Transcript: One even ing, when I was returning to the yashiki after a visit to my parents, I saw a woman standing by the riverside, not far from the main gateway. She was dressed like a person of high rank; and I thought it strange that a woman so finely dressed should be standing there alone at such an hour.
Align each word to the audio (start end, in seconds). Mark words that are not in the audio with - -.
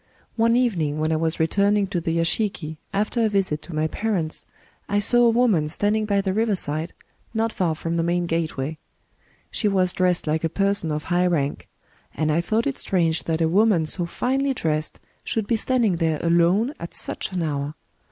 One 0.35 0.55
even 0.55 0.81
ing, 0.81 0.97
when 0.99 1.11
I 1.11 1.15
was 1.15 1.39
returning 1.39 1.85
to 1.89 2.01
the 2.01 2.17
yashiki 2.17 2.77
after 2.91 3.23
a 3.23 3.29
visit 3.29 3.61
to 3.61 3.75
my 3.75 3.85
parents, 3.85 4.47
I 4.89 4.97
saw 4.97 5.25
a 5.25 5.29
woman 5.29 5.67
standing 5.69 6.05
by 6.07 6.21
the 6.21 6.33
riverside, 6.33 6.93
not 7.35 7.53
far 7.53 7.75
from 7.75 7.97
the 7.97 8.01
main 8.01 8.25
gateway. 8.25 8.79
She 9.51 9.67
was 9.67 9.93
dressed 9.93 10.25
like 10.25 10.43
a 10.43 10.49
person 10.49 10.91
of 10.91 11.03
high 11.03 11.27
rank; 11.27 11.69
and 12.15 12.31
I 12.31 12.41
thought 12.41 12.65
it 12.65 12.79
strange 12.79 13.25
that 13.25 13.41
a 13.41 13.47
woman 13.47 13.85
so 13.85 14.07
finely 14.07 14.55
dressed 14.55 14.99
should 15.23 15.45
be 15.45 15.55
standing 15.55 15.97
there 15.97 16.19
alone 16.25 16.73
at 16.79 16.95
such 16.95 17.31
an 17.31 17.43
hour. 17.43 17.75